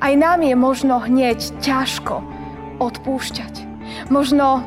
Aj 0.00 0.12
nám 0.14 0.42
je 0.42 0.54
možno 0.54 1.02
hneď 1.02 1.38
ťažko 1.62 2.22
odpúšťať. 2.78 3.66
Možno 4.08 4.62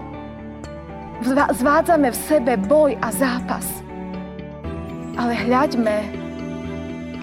zvádzame 1.56 2.12
v 2.12 2.18
sebe 2.28 2.54
boj 2.60 3.00
a 3.00 3.10
zápas. 3.12 3.66
Ale 5.16 5.32
hľaďme 5.32 5.98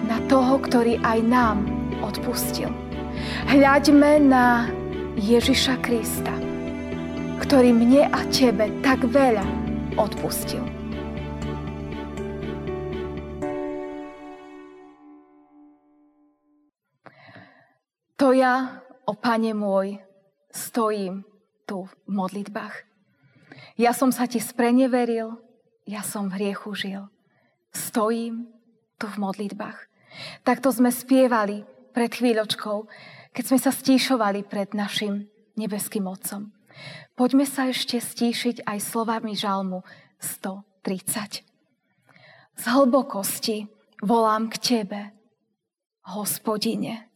na 0.09 0.17
toho, 0.27 0.57
ktorý 0.57 0.97
aj 1.05 1.19
nám 1.23 1.57
odpustil. 2.01 2.73
Hľaďme 3.47 4.11
na 4.25 4.67
Ježiša 5.15 5.77
Krista, 5.85 6.33
ktorý 7.45 7.69
mne 7.71 8.09
a 8.09 8.19
tebe 8.33 8.73
tak 8.81 9.05
veľa 9.05 9.45
odpustil. 9.95 10.72
To 18.23 18.31
ja, 18.31 18.79
o 19.03 19.19
Pane 19.19 19.51
môj, 19.51 19.99
stojím 20.47 21.27
tu 21.67 21.91
v 21.91 21.91
modlitbách. 22.07 22.87
Ja 23.75 23.91
som 23.91 24.15
sa 24.15 24.31
ti 24.31 24.39
spreneveril, 24.39 25.35
ja 25.83 26.07
som 26.07 26.31
v 26.31 26.39
hriechu 26.39 26.71
žil. 26.71 27.11
Stojím 27.75 28.47
tu 28.95 29.11
v 29.11 29.19
modlitbách. 29.27 29.75
Takto 30.47 30.71
sme 30.71 30.87
spievali 30.87 31.67
pred 31.91 32.15
chvíľočkou, 32.15 32.87
keď 33.35 33.43
sme 33.43 33.59
sa 33.59 33.75
stíšovali 33.75 34.47
pred 34.47 34.71
našim 34.71 35.27
nebeským 35.59 36.07
Otcom. 36.07 36.55
Poďme 37.19 37.43
sa 37.43 37.67
ešte 37.67 37.99
stíšiť 37.99 38.63
aj 38.63 38.79
slovami 38.87 39.35
žalmu 39.35 39.83
130. 40.23 41.43
Z 42.55 42.63
hlbokosti 42.71 43.67
volám 43.99 44.47
k 44.47 44.55
Tebe, 44.63 45.11
hospodine. 46.07 47.11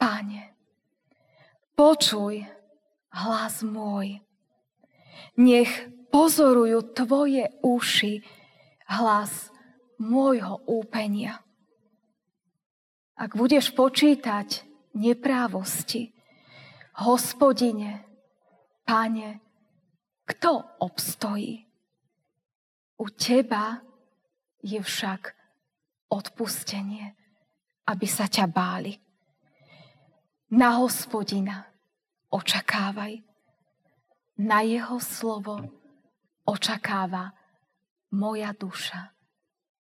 Páne, 0.00 0.56
počuj 1.76 2.40
hlas 3.12 3.60
môj. 3.60 4.24
Nech 5.36 5.68
pozorujú 6.08 6.96
Tvoje 6.96 7.52
uši 7.60 8.24
hlas 8.88 9.52
môjho 10.00 10.64
úpenia. 10.64 11.44
Ak 13.20 13.36
budeš 13.36 13.76
počítať 13.76 14.64
neprávosti, 14.96 16.16
hospodine, 17.04 18.00
páne, 18.88 19.44
kto 20.24 20.64
obstojí? 20.80 21.68
U 22.96 23.04
teba 23.12 23.84
je 24.64 24.80
však 24.80 25.36
odpustenie, 26.08 27.12
aby 27.84 28.06
sa 28.08 28.24
ťa 28.24 28.48
báli. 28.48 28.96
Na 30.50 30.82
hospodina 30.82 31.62
očakávaj. 32.34 33.22
Na 34.42 34.66
jeho 34.66 34.98
slovo 34.98 35.62
očakáva 36.42 37.30
moja 38.10 38.50
duša. 38.50 39.14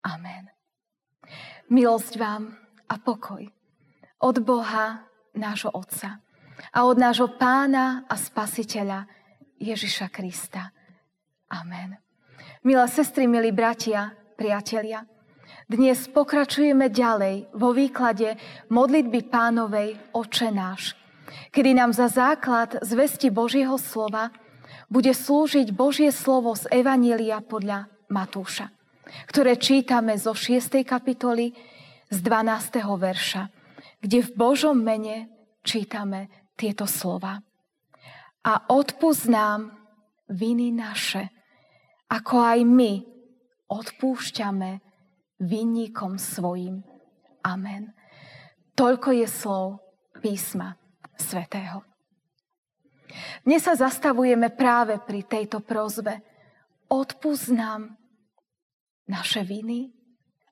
Amen. 0.06 0.53
Milosť 1.73 2.14
vám 2.22 2.53
a 2.86 2.95
pokoj 3.02 3.42
od 4.22 4.36
Boha, 4.45 5.09
nášho 5.34 5.73
Otca 5.73 6.22
a 6.70 6.80
od 6.86 6.98
nášho 6.98 7.34
Pána 7.42 8.06
a 8.06 8.14
Spasiteľa 8.14 9.09
Ježiša 9.58 10.14
Krista. 10.14 10.70
Amen. 11.50 11.98
Milé 12.62 12.86
sestry, 12.86 13.25
milí 13.25 13.50
bratia, 13.50 14.14
priatelia, 14.38 15.09
dnes 15.72 16.04
pokračujeme 16.12 16.92
ďalej 16.92 17.56
vo 17.56 17.72
výklade 17.72 18.36
modlitby 18.68 19.32
pánovej 19.32 19.96
Oče 20.12 20.52
náš, 20.52 21.00
kedy 21.56 21.72
nám 21.72 21.96
za 21.96 22.12
základ 22.12 22.76
zvesti 22.84 23.32
Božieho 23.32 23.80
slova 23.80 24.36
bude 24.92 25.16
slúžiť 25.16 25.72
Božie 25.72 26.12
slovo 26.12 26.52
z 26.60 26.68
Evanília 26.76 27.40
podľa 27.40 27.88
Matúša, 28.12 28.68
ktoré 29.31 29.56
čítame 29.56 30.20
zo 30.20 30.36
6. 30.36 30.84
kapitoly 30.84 31.56
z 32.12 32.18
12. 32.20 32.84
verša, 32.84 33.48
kde 34.04 34.28
v 34.28 34.30
Božom 34.36 34.76
mene 34.76 35.31
čítame 35.64 36.52
tieto 36.60 36.84
slova. 36.84 37.40
A 38.44 38.54
odpúsť 38.68 39.24
nám 39.31 39.72
viny 40.28 40.76
naše, 40.76 41.31
ako 42.12 42.36
aj 42.44 42.60
my 42.68 42.92
odpúšťame 43.72 44.91
vinníkom 45.41 46.22
svojim. 46.22 46.85
Amen. 47.41 47.90
Toľko 48.78 49.09
je 49.18 49.28
slov 49.28 49.81
písma 50.22 50.78
svätého. 51.18 51.81
Dnes 53.44 53.66
sa 53.66 53.75
zastavujeme 53.75 54.53
práve 54.53 55.01
pri 55.01 55.25
tejto 55.25 55.59
prozbe. 55.59 56.22
Odpúsť 56.88 57.47
nám 57.51 57.97
naše 59.09 59.44
viny, 59.44 59.91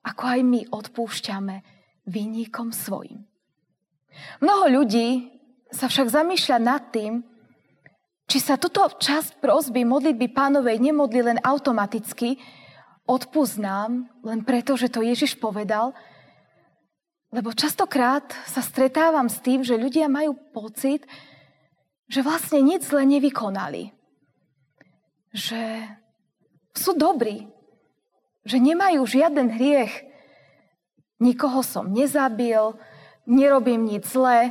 ako 0.04 0.22
aj 0.26 0.40
my 0.44 0.60
odpúšťame 0.68 1.56
vinníkom 2.04 2.74
svojim. 2.74 3.24
Mnoho 4.42 4.82
ľudí 4.82 5.30
sa 5.70 5.86
však 5.86 6.10
zamýšľa 6.10 6.58
nad 6.60 6.82
tým, 6.90 7.22
či 8.26 8.38
sa 8.42 8.58
túto 8.58 8.82
časť 8.84 9.42
prozby 9.42 9.86
modlitby 9.86 10.30
pánovej 10.34 10.78
nemodli 10.82 11.22
len 11.22 11.38
automaticky, 11.42 12.38
odpúznám 13.10 14.06
len 14.22 14.40
preto, 14.46 14.78
že 14.78 14.86
to 14.86 15.02
Ježiš 15.02 15.34
povedal, 15.42 15.90
lebo 17.34 17.50
častokrát 17.50 18.26
sa 18.46 18.62
stretávam 18.62 19.26
s 19.26 19.42
tým, 19.42 19.66
že 19.66 19.78
ľudia 19.78 20.06
majú 20.06 20.38
pocit, 20.54 21.06
že 22.10 22.22
vlastne 22.26 22.62
nič 22.62 22.90
zle 22.90 23.06
nevykonali. 23.06 23.94
Že 25.30 25.62
sú 26.74 26.98
dobrí. 26.98 27.46
Že 28.42 28.74
nemajú 28.74 29.06
žiaden 29.06 29.46
hriech. 29.54 30.10
Nikoho 31.22 31.62
som 31.62 31.94
nezabil, 31.94 32.74
nerobím 33.30 33.86
nič 33.86 34.10
zlé. 34.10 34.50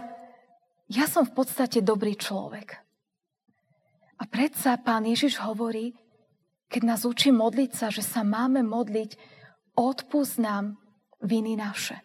Ja 0.88 1.04
som 1.04 1.28
v 1.28 1.36
podstate 1.36 1.84
dobrý 1.84 2.16
človek. 2.16 2.80
A 4.20 4.24
predsa 4.24 4.80
pán 4.80 5.04
Ježiš 5.04 5.36
hovorí, 5.44 5.99
keď 6.70 6.82
nás 6.86 7.02
učí 7.04 7.34
modliť 7.34 7.72
sa, 7.74 7.90
že 7.90 8.06
sa 8.06 8.22
máme 8.22 8.62
modliť, 8.62 9.18
odpúsť 9.74 10.36
nám 10.38 10.78
viny 11.20 11.58
naše. 11.58 11.98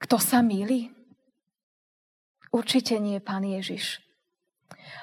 Kto 0.00 0.16
sa 0.20 0.44
milí? 0.44 0.92
Určite 2.52 3.00
nie 3.00 3.20
Pán 3.20 3.44
Ježiš. 3.44 4.00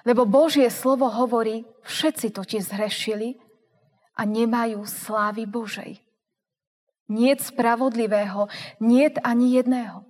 Lebo 0.04 0.28
Božie 0.28 0.68
slovo 0.70 1.08
hovorí, 1.08 1.64
všetci 1.86 2.34
totiž 2.34 2.74
zhrešili 2.74 3.40
a 4.18 4.26
nemajú 4.26 4.84
slávy 4.84 5.46
Božej. 5.46 6.02
Niet 7.08 7.40
spravodlivého, 7.40 8.52
niet 8.84 9.16
ani 9.24 9.56
jedného. 9.56 10.04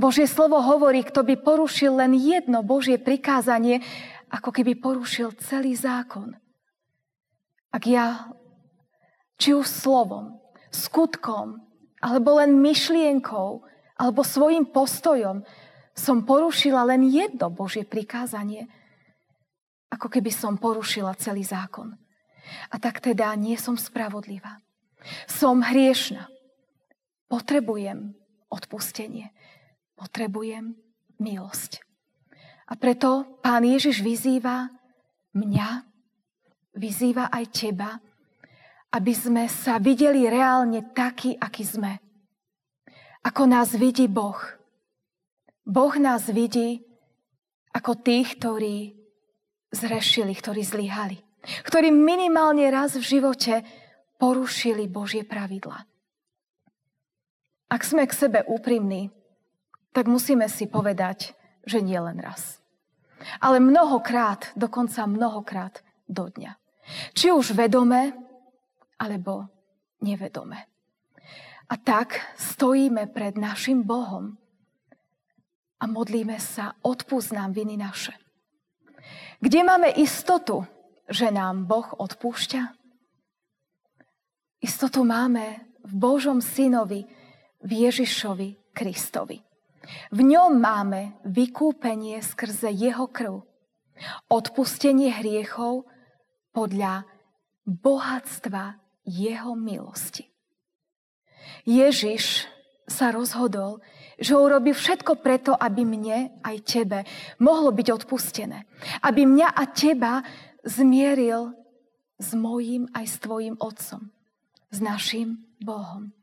Božie 0.00 0.24
slovo 0.24 0.56
hovorí, 0.58 1.04
kto 1.04 1.20
by 1.20 1.36
porušil 1.44 2.00
len 2.00 2.16
jedno 2.16 2.64
Božie 2.64 2.96
prikázanie, 2.96 3.84
ako 4.32 4.48
keby 4.48 4.80
porušil 4.80 5.36
celý 5.36 5.76
zákon. 5.76 6.32
Ak 7.68 7.84
ja, 7.84 8.32
či 9.36 9.52
už 9.52 9.68
slovom, 9.68 10.40
skutkom, 10.72 11.60
alebo 12.00 12.40
len 12.40 12.56
myšlienkou, 12.56 13.60
alebo 14.00 14.20
svojim 14.24 14.72
postojom 14.72 15.44
som 15.92 16.24
porušila 16.24 16.88
len 16.88 17.04
jedno 17.12 17.52
Božie 17.52 17.84
prikázanie, 17.84 18.66
ako 19.92 20.08
keby 20.08 20.32
som 20.32 20.56
porušila 20.56 21.12
celý 21.20 21.44
zákon. 21.44 21.92
A 22.72 22.80
tak 22.80 23.04
teda 23.04 23.36
nie 23.36 23.60
som 23.60 23.76
spravodlivá. 23.76 24.58
Som 25.28 25.60
hriešna. 25.60 26.32
Potrebujem 27.28 28.16
odpustenie. 28.48 29.30
Potrebujem 29.94 30.74
milosť. 31.20 31.91
A 32.72 32.74
preto 32.80 33.36
pán 33.44 33.68
Ježiš 33.68 34.00
vyzýva 34.00 34.72
mňa, 35.36 35.84
vyzýva 36.72 37.28
aj 37.28 37.44
teba, 37.52 38.00
aby 38.96 39.12
sme 39.12 39.44
sa 39.44 39.76
videli 39.76 40.24
reálne 40.24 40.80
takí, 40.96 41.36
akí 41.36 41.68
sme. 41.68 42.00
Ako 43.28 43.44
nás 43.44 43.76
vidí 43.76 44.08
Boh. 44.08 44.40
Boh 45.68 45.92
nás 46.00 46.32
vidí 46.32 46.80
ako 47.76 48.00
tých, 48.00 48.40
ktorí 48.40 48.96
zrešili, 49.68 50.32
ktorí 50.32 50.64
zlyhali. 50.64 51.20
Ktorí 51.68 51.92
minimálne 51.92 52.64
raz 52.72 52.96
v 52.96 53.04
živote 53.04 53.68
porušili 54.16 54.88
Božie 54.88 55.28
pravidla. 55.28 55.84
Ak 57.68 57.84
sme 57.84 58.08
k 58.08 58.16
sebe 58.16 58.40
úprimní, 58.48 59.12
tak 59.92 60.08
musíme 60.08 60.48
si 60.48 60.64
povedať, 60.64 61.36
že 61.68 61.84
nie 61.84 62.00
len 62.00 62.16
raz 62.16 62.61
ale 63.40 63.60
mnohokrát, 63.60 64.52
dokonca 64.56 65.06
mnohokrát 65.06 65.80
do 66.08 66.28
dňa. 66.28 66.56
Či 67.14 67.30
už 67.30 67.54
vedome, 67.54 68.12
alebo 68.98 69.46
nevedome. 70.02 70.66
A 71.70 71.74
tak 71.80 72.20
stojíme 72.36 73.08
pred 73.10 73.38
našim 73.38 73.82
Bohom 73.86 74.36
a 75.80 75.84
modlíme 75.88 76.36
sa, 76.36 76.76
odpúsť 76.84 77.30
nám 77.32 77.50
viny 77.56 77.80
naše. 77.80 78.14
Kde 79.42 79.60
máme 79.66 79.90
istotu, 79.98 80.62
že 81.10 81.34
nám 81.34 81.66
Boh 81.66 81.88
odpúšťa? 81.98 82.62
Istotu 84.62 85.02
máme 85.02 85.66
v 85.82 85.92
Božom 85.98 86.38
synovi, 86.38 87.02
v 87.62 87.70
Ježišovi 87.90 88.70
Kristovi. 88.70 89.51
V 90.14 90.20
ňom 90.22 90.58
máme 90.58 91.18
vykúpenie 91.26 92.22
skrze 92.22 92.70
jeho 92.70 93.10
krv, 93.10 93.42
odpustenie 94.30 95.10
hriechov 95.10 95.86
podľa 96.54 97.06
bohatstva 97.66 98.78
jeho 99.06 99.54
milosti. 99.58 100.30
Ježiš 101.66 102.46
sa 102.86 103.14
rozhodol, 103.14 103.82
že 104.18 104.38
urobí 104.38 104.74
všetko 104.74 105.18
preto, 105.22 105.54
aby 105.54 105.82
mne 105.86 106.34
aj 106.42 106.56
tebe 106.66 106.98
mohlo 107.38 107.70
byť 107.74 107.88
odpustené. 108.02 108.66
Aby 109.02 109.26
mňa 109.26 109.48
a 109.50 109.62
teba 109.70 110.22
zmieril 110.62 111.54
s 112.18 112.34
mojím 112.34 112.86
aj 112.94 113.06
s 113.06 113.16
tvojim 113.18 113.54
otcom. 113.58 114.10
S 114.70 114.78
našim 114.78 115.42
Bohom. 115.58 116.14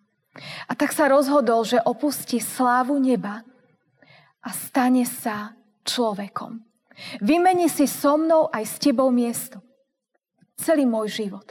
A 0.68 0.74
tak 0.76 0.96
sa 0.96 1.12
rozhodol, 1.12 1.68
že 1.68 1.84
opustí 1.84 2.40
slávu 2.40 2.96
neba 2.98 3.44
a 4.40 4.50
stane 4.56 5.04
sa 5.04 5.56
človekom. 5.84 6.64
Vymení 7.24 7.72
si 7.72 7.88
so 7.88 8.20
mnou 8.20 8.52
aj 8.52 8.64
s 8.68 8.76
tebou 8.80 9.12
miesto. 9.12 9.64
Celý 10.60 10.84
môj 10.84 11.24
život. 11.24 11.48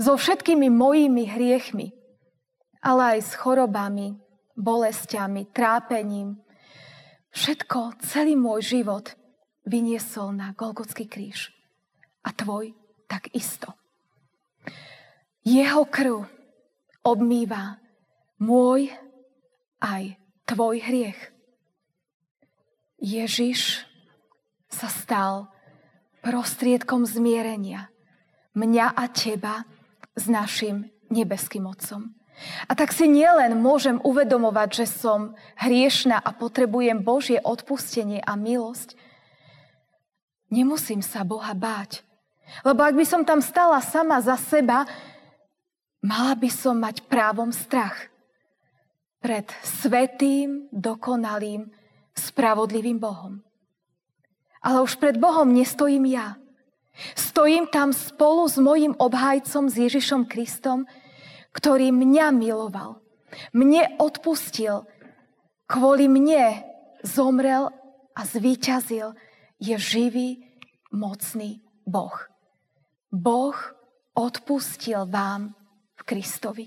So 0.00 0.16
všetkými 0.16 0.72
mojimi 0.72 1.28
hriechmi, 1.28 1.92
ale 2.80 3.16
aj 3.16 3.20
s 3.20 3.32
chorobami, 3.36 4.16
bolestiami, 4.56 5.52
trápením. 5.52 6.40
Všetko, 7.36 8.00
celý 8.00 8.36
môj 8.36 8.80
život 8.80 9.12
vyniesol 9.68 10.32
na 10.32 10.56
Golgotský 10.56 11.04
kríž. 11.04 11.52
A 12.24 12.32
tvoj 12.32 12.72
tak 13.04 13.28
isto. 13.36 13.76
Jeho 15.44 15.84
krv 15.88 16.24
obmýva 17.04 17.80
môj 18.40 18.88
aj 19.84 20.16
tvoj 20.48 20.80
hriech. 20.80 21.20
Ježiš 23.00 23.84
sa 24.72 24.88
stal 24.88 25.52
prostriedkom 26.24 27.04
zmierenia 27.04 27.92
mňa 28.56 28.86
a 28.92 29.04
teba 29.08 29.64
s 30.16 30.26
našim 30.26 30.88
nebeským 31.08 31.64
Otcom. 31.64 32.12
A 32.68 32.72
tak 32.72 32.96
si 32.96 33.04
nielen 33.04 33.60
môžem 33.60 34.00
uvedomovať, 34.00 34.84
že 34.84 34.86
som 34.88 35.36
hriešna 35.60 36.16
a 36.16 36.30
potrebujem 36.32 37.04
Božie 37.04 37.36
odpustenie 37.36 38.24
a 38.24 38.32
milosť, 38.32 38.96
nemusím 40.48 41.04
sa 41.04 41.20
Boha 41.20 41.52
báť. 41.52 42.00
Lebo 42.64 42.80
ak 42.80 42.96
by 42.96 43.04
som 43.04 43.22
tam 43.28 43.44
stala 43.44 43.78
sama 43.84 44.18
za 44.24 44.40
seba, 44.40 44.88
mala 46.00 46.32
by 46.32 46.48
som 46.48 46.80
mať 46.80 47.04
právom 47.06 47.52
strach 47.52 48.10
pred 49.20 49.46
svetým, 49.62 50.66
dokonalým, 50.72 51.68
spravodlivým 52.16 52.98
Bohom. 52.98 53.44
Ale 54.60 54.84
už 54.84 54.96
pred 55.00 55.16
Bohom 55.16 55.48
nestojím 55.48 56.08
ja. 56.08 56.36
Stojím 57.16 57.68
tam 57.68 57.96
spolu 57.96 58.48
s 58.48 58.60
mojim 58.60 58.92
obhajcom, 58.96 59.72
s 59.72 59.76
Ježišom 59.76 60.28
Kristom, 60.28 60.84
ktorý 61.56 61.92
mňa 61.92 62.26
miloval, 62.34 63.00
mne 63.56 63.96
odpustil, 63.96 64.84
kvôli 65.64 66.10
mne 66.10 66.60
zomrel 67.00 67.70
a 68.12 68.20
zvíťazil, 68.26 69.16
je 69.60 69.76
živý, 69.76 70.44
mocný 70.90 71.62
Boh. 71.86 72.14
Boh 73.10 73.56
odpustil 74.14 75.06
vám 75.06 75.54
v 75.96 76.02
Kristovi. 76.04 76.66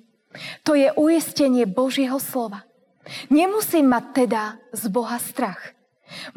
To 0.66 0.74
je 0.74 0.90
uistenie 0.98 1.70
Božieho 1.70 2.18
slova. 2.18 2.66
Nemusím 3.28 3.92
mať 3.92 4.06
teda 4.26 4.44
z 4.72 4.84
Boha 4.90 5.20
strach. 5.20 5.76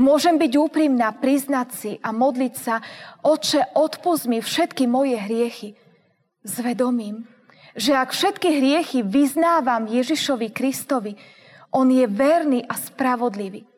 Môžem 0.00 0.40
byť 0.40 0.52
úprimná, 0.56 1.12
priznať 1.12 1.68
si 1.72 1.92
a 2.00 2.10
modliť 2.10 2.54
sa, 2.56 2.80
Oče, 3.22 3.76
odpust 3.76 4.24
mi 4.24 4.40
všetky 4.40 4.88
moje 4.88 5.20
hriechy 5.20 5.76
s 6.42 6.54
vedomím, 6.62 7.28
že 7.76 7.92
ak 7.92 8.16
všetky 8.16 8.48
hriechy 8.56 9.04
vyznávam 9.04 9.84
Ježišovi 9.84 10.48
Kristovi, 10.48 11.12
on 11.76 11.92
je 11.92 12.08
verný 12.08 12.64
a 12.64 12.72
spravodlivý, 12.72 13.68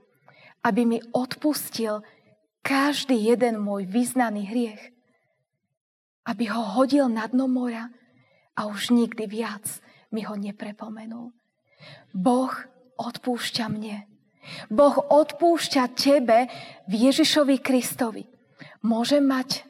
aby 0.63 0.83
mi 0.87 0.99
odpustil 1.11 2.07
každý 2.63 3.19
jeden 3.19 3.59
môj 3.59 3.91
vyznaný 3.91 4.47
hriech. 4.47 4.83
Aby 6.29 6.53
ho 6.53 6.63
hodil 6.79 7.09
na 7.11 7.27
dno 7.27 7.51
mora 7.51 7.91
a 8.55 8.69
už 8.71 8.95
nikdy 8.95 9.27
viac 9.27 9.65
mi 10.13 10.25
ho 10.25 10.35
neprepomenul. 10.35 11.33
Boh 12.13 12.55
odpúšťa 12.99 13.67
mne. 13.71 14.09
Boh 14.73 14.97
odpúšťa 14.97 15.85
tebe 15.93 16.49
v 16.89 16.93
Ježišovi 16.93 17.61
Kristovi. 17.61 18.25
Môžem 18.83 19.23
mať 19.23 19.69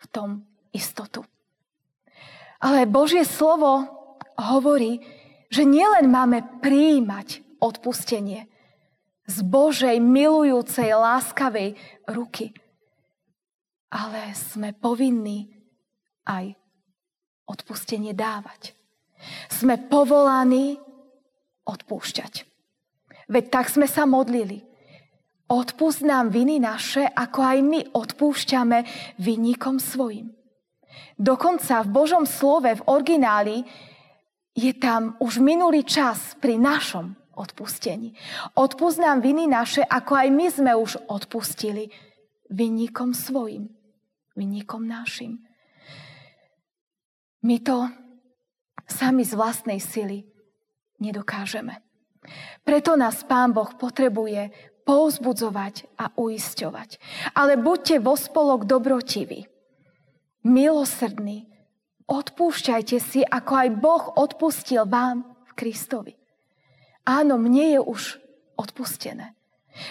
v 0.00 0.04
tom 0.08 0.30
istotu. 0.70 1.26
Ale 2.60 2.86
Božie 2.86 3.24
slovo 3.24 3.88
hovorí, 4.36 5.00
že 5.50 5.66
nielen 5.66 6.08
máme 6.08 6.62
prijímať 6.62 7.58
odpustenie 7.58 8.46
z 9.26 9.36
Božej 9.46 9.98
milujúcej, 9.98 10.90
láskavej 10.94 11.74
ruky, 12.06 12.54
ale 13.90 14.30
sme 14.34 14.70
povinní 14.74 15.50
aj 16.26 16.54
odpustenie 17.50 18.14
dávať. 18.14 18.79
Sme 19.52 19.76
povolaní 19.76 20.78
odpúšťať. 21.66 22.46
Veď 23.30 23.44
tak 23.52 23.70
sme 23.70 23.86
sa 23.86 24.08
modlili. 24.08 24.66
Odpust 25.50 26.02
nám 26.06 26.30
viny 26.30 26.62
naše, 26.62 27.06
ako 27.06 27.38
aj 27.42 27.58
my 27.62 27.80
odpúšťame 27.90 28.78
vinníkom 29.18 29.82
svojim. 29.82 30.30
Dokonca 31.18 31.82
v 31.86 31.88
Božom 31.90 32.24
slove, 32.26 32.70
v 32.70 32.86
origináli, 32.86 33.66
je 34.54 34.72
tam 34.74 35.14
už 35.22 35.38
minulý 35.38 35.86
čas 35.86 36.34
pri 36.38 36.58
našom 36.58 37.14
odpustení. 37.34 38.14
Odpust 38.58 38.98
nám 38.98 39.22
viny 39.22 39.46
naše, 39.46 39.86
ako 39.86 40.12
aj 40.18 40.28
my 40.30 40.46
sme 40.50 40.72
už 40.74 40.98
odpustili 41.06 41.90
vinníkom 42.50 43.14
svojim, 43.14 43.70
vinníkom 44.34 44.82
našim. 44.84 45.38
My 47.46 47.62
to 47.62 47.88
sami 48.90 49.22
z 49.22 49.38
vlastnej 49.38 49.78
sily 49.78 50.26
nedokážeme. 50.98 51.80
Preto 52.66 52.98
nás 52.98 53.24
Pán 53.24 53.56
Boh 53.56 53.72
potrebuje 53.78 54.52
pouzbudzovať 54.84 55.88
a 55.96 56.12
uisťovať. 56.18 56.90
Ale 57.38 57.56
buďte 57.56 57.96
vo 58.02 58.18
spolok 58.18 58.66
dobrotiví 58.66 59.46
milosrdný. 60.44 61.46
Odpúšťajte 62.10 62.98
si, 62.98 63.20
ako 63.22 63.52
aj 63.54 63.68
Boh 63.78 64.04
odpustil 64.18 64.82
vám 64.82 65.22
v 65.46 65.50
Kristovi. 65.54 66.14
Áno, 67.06 67.38
mne 67.38 67.78
je 67.78 67.80
už 67.80 68.02
odpustené. 68.58 69.38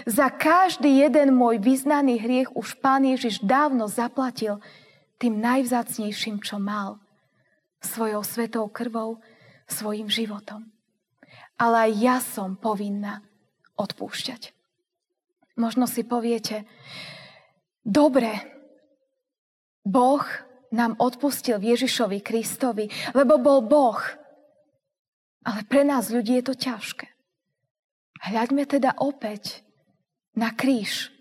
Za 0.03 0.27
každý 0.27 0.99
jeden 0.99 1.33
môj 1.33 1.63
vyznaný 1.63 2.19
hriech 2.19 2.51
už 2.51 2.77
Pán 2.83 3.07
Ježiš 3.07 3.39
dávno 3.39 3.87
zaplatil 3.87 4.59
tým 5.15 5.39
najvzácnejším, 5.39 6.43
čo 6.43 6.59
mal. 6.59 6.99
Svojou 7.79 8.23
svetou 8.23 8.67
krvou, 8.67 9.23
svojim 9.67 10.11
životom. 10.11 10.67
Ale 11.59 11.89
aj 11.89 11.91
ja 11.99 12.17
som 12.19 12.55
povinná 12.59 13.23
odpúšťať. 13.79 14.51
Možno 15.59 15.87
si 15.87 16.07
poviete, 16.07 16.63
dobre, 17.83 18.31
Boh 19.83 20.23
nám 20.71 20.95
odpustil 20.99 21.59
Ježišovi 21.59 22.19
Kristovi, 22.23 22.87
lebo 23.15 23.39
bol 23.41 23.59
Boh. 23.65 23.99
Ale 25.43 25.63
pre 25.67 25.83
nás 25.87 26.11
ľudí 26.11 26.39
je 26.39 26.45
to 26.51 26.55
ťažké. 26.55 27.07
Hľaďme 28.19 28.63
teda 28.67 28.99
opäť 28.99 29.63
na 30.35 30.51
kríž 30.51 31.11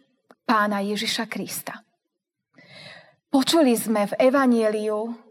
pána 0.43 0.83
Ježiša 0.83 1.31
Krista. 1.31 1.87
Počuli 3.29 3.77
sme 3.77 4.09
v 4.09 4.17
Evanieliu, 4.19 5.28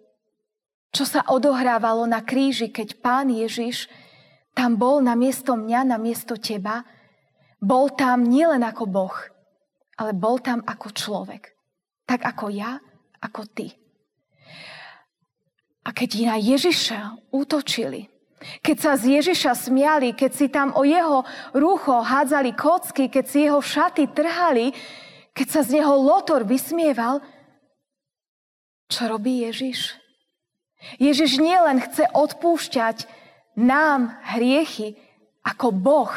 čo 0.98 1.06
sa 1.06 1.22
odohrávalo 1.30 2.10
na 2.10 2.26
kríži, 2.26 2.74
keď 2.74 2.98
pán 2.98 3.30
Ježiš 3.30 3.86
tam 4.58 4.74
bol 4.74 4.98
na 5.06 5.14
miesto 5.14 5.54
mňa, 5.54 5.94
na 5.94 6.02
miesto 6.02 6.34
teba. 6.34 6.82
Bol 7.62 7.94
tam 7.94 8.26
nielen 8.26 8.66
ako 8.66 8.90
Boh, 8.90 9.18
ale 10.02 10.18
bol 10.18 10.42
tam 10.42 10.66
ako 10.66 10.90
človek. 10.90 11.54
Tak 12.10 12.26
ako 12.26 12.50
ja 12.50 12.82
ako 13.22 13.46
ty. 13.46 13.70
A 15.86 15.94
keď 15.94 16.34
na 16.34 16.38
Ježiša 16.42 17.30
útočili, 17.30 18.10
Keď 18.38 18.78
sa 18.78 18.94
z 18.94 19.18
Ježiša 19.18 19.54
smiali, 19.58 20.14
keď 20.14 20.32
si 20.34 20.46
tam 20.46 20.70
o 20.78 20.86
jeho 20.86 21.26
rucho 21.58 22.06
hádzali 22.06 22.54
kocky, 22.54 23.10
keď 23.10 23.26
si 23.26 23.50
jeho 23.50 23.58
šaty 23.58 24.14
trhali, 24.14 24.70
keď 25.34 25.48
sa 25.50 25.62
z 25.66 25.82
neho 25.82 25.98
lotor 25.98 26.46
vysmieval, 26.46 27.18
čo 28.86 29.10
robí 29.10 29.42
Ježiš? 29.42 30.07
Ježiš 31.02 31.42
nielen 31.42 31.82
chce 31.82 32.06
odpúšťať 32.14 33.10
nám 33.58 34.14
hriechy 34.38 34.96
ako 35.42 35.74
Boh, 35.74 36.14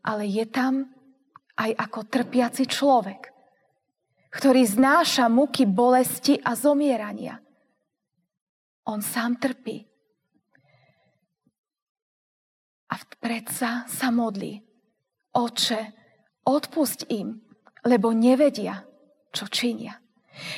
ale 0.00 0.24
je 0.24 0.48
tam 0.48 0.88
aj 1.60 1.76
ako 1.76 2.00
trpiaci 2.08 2.64
človek, 2.64 3.28
ktorý 4.32 4.64
znáša 4.64 5.28
muky 5.28 5.68
bolesti 5.68 6.40
a 6.40 6.56
zomierania. 6.56 7.36
On 8.88 9.04
sám 9.04 9.36
trpí. 9.36 9.84
A 12.90 12.94
predsa 13.22 13.86
sa 13.86 14.08
modlí. 14.10 14.58
Oče, 15.30 15.80
odpusť 16.42 17.06
im, 17.12 17.38
lebo 17.86 18.10
nevedia, 18.10 18.82
čo 19.30 19.46
činia. 19.46 19.94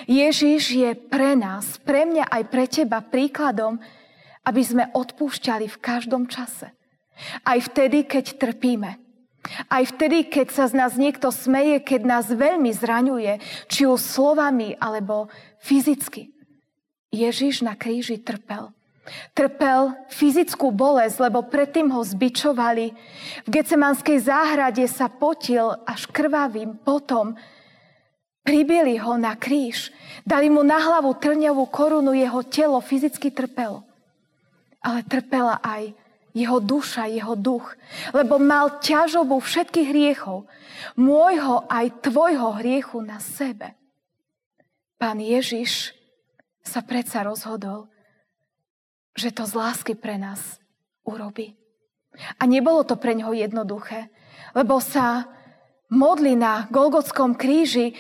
Ježiš 0.07 0.63
je 0.73 0.91
pre 0.95 1.35
nás, 1.35 1.81
pre 1.83 2.07
mňa 2.07 2.29
aj 2.29 2.43
pre 2.51 2.65
teba 2.71 3.03
príkladom, 3.03 3.81
aby 4.43 4.63
sme 4.63 4.85
odpúšťali 4.91 5.67
v 5.71 5.81
každom 5.83 6.27
čase. 6.27 6.71
Aj 7.47 7.59
vtedy, 7.59 8.03
keď 8.07 8.39
trpíme. 8.39 8.99
Aj 9.67 9.83
vtedy, 9.83 10.31
keď 10.31 10.55
sa 10.55 10.65
z 10.71 10.75
nás 10.79 10.95
niekto 10.95 11.35
smeje, 11.35 11.83
keď 11.83 12.01
nás 12.07 12.27
veľmi 12.31 12.71
zraňuje, 12.71 13.43
či 13.67 13.87
už 13.91 13.99
slovami 13.99 14.79
alebo 14.79 15.27
fyzicky. 15.59 16.31
Ježiš 17.11 17.67
na 17.67 17.75
kríži 17.75 18.23
trpel. 18.23 18.71
Trpel 19.35 19.99
fyzickú 20.15 20.71
bolesť, 20.71 21.27
lebo 21.27 21.43
predtým 21.43 21.91
ho 21.91 22.07
zbičovali. 22.07 22.95
V 23.45 23.49
Gecemanskej 23.51 24.23
záhrade 24.23 24.87
sa 24.87 25.11
potil 25.11 25.75
až 25.85 26.07
krvavým 26.07 26.79
potom. 26.79 27.35
Pribili 28.43 28.99
ho 28.99 29.15
na 29.15 29.39
kríž. 29.39 29.95
Dali 30.27 30.51
mu 30.51 30.67
na 30.67 30.83
hlavu 30.83 31.15
trňovú 31.15 31.71
korunu, 31.71 32.11
jeho 32.11 32.43
telo 32.43 32.83
fyzicky 32.83 33.31
trpelo. 33.31 33.87
Ale 34.83 35.07
trpela 35.07 35.63
aj 35.63 35.95
jeho 36.33 36.59
duša, 36.59 37.13
jeho 37.13 37.37
duch, 37.37 37.77
lebo 38.17 38.41
mal 38.41 38.81
ťažobu 38.81 39.37
všetkých 39.37 39.89
hriechov, 39.93 40.49
môjho 40.97 41.69
aj 41.69 42.09
tvojho 42.09 42.57
hriechu 42.57 43.05
na 43.05 43.21
sebe. 43.21 43.77
Pán 44.97 45.21
Ježiš 45.21 45.93
sa 46.65 46.81
predsa 46.81 47.21
rozhodol, 47.21 47.93
že 49.13 49.29
to 49.29 49.45
z 49.45 49.53
lásky 49.53 49.93
pre 49.93 50.17
nás 50.17 50.57
urobí. 51.05 51.53
A 52.41 52.49
nebolo 52.49 52.81
to 52.85 52.97
pre 52.97 53.13
ňoho 53.13 53.37
jednoduché, 53.37 54.09
lebo 54.57 54.81
sa 54.81 55.29
modli 55.93 56.33
na 56.33 56.65
Golgotskom 56.73 57.37
kríži, 57.37 57.93